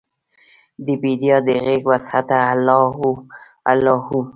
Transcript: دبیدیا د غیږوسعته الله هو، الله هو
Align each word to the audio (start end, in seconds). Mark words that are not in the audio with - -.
دبیدیا 0.85 1.37
د 1.47 1.49
غیږوسعته 1.65 2.37
الله 2.53 2.83
هو، 2.97 3.09
الله 3.71 3.97
هو 4.07 4.19